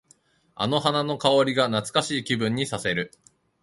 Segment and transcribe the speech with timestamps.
[0.55, 3.11] あの花の香りが懐かしい気分にさせる。